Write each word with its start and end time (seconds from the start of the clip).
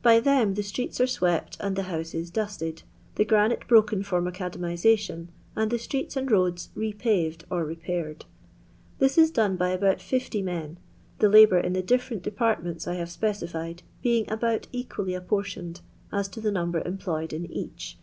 By 0.00 0.20
them 0.20 0.54
the 0.54 0.62
streets 0.62 1.00
are 1.00 1.08
swept 1.08 1.56
and 1.58 1.74
the 1.74 1.86
houaef 1.90 2.32
dusted, 2.32 2.84
the 3.16 3.24
granite 3.24 3.66
broken 3.66 4.04
for 4.04 4.22
macadamixation, 4.22 5.26
and 5.56 5.70
the 5.72 5.78
streets 5.80 6.16
and 6.16 6.30
roads 6.30 6.68
repaved 6.76 7.42
or 7.50 7.64
repaired. 7.64 8.26
This 9.00 9.18
is 9.18 9.32
done 9.32 9.56
by 9.56 9.70
about 9.70 10.00
50 10.00 10.40
men, 10.40 10.78
the 11.18 11.28
labour 11.28 11.58
in 11.58 11.72
the 11.72 11.82
different 11.82 12.22
depart 12.22 12.62
ments 12.62 12.86
I 12.86 12.94
have 12.94 13.10
specified 13.10 13.82
being 14.02 14.30
about 14.30 14.68
equally 14.70 15.16
ap 15.16 15.26
portioned 15.26 15.80
a^ 16.12 16.30
to 16.30 16.40
the 16.40 16.52
number 16.52 16.80
employed 16.86 17.32
in 17.32 17.44
each. 17.50 17.98